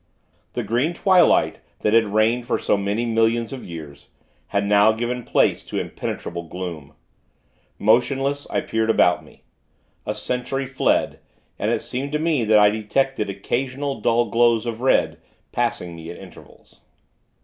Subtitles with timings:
[0.53, 4.07] The green twilight that had reigned for so many millions of years,
[4.47, 6.95] had now given place to impenetrable gloom.
[7.77, 9.43] Motionless, I peered about me.
[10.07, 11.19] A century fled,
[11.59, 15.19] and it seemed to me that I detected occasional dull glows of red,
[15.51, 16.79] passing me at intervals.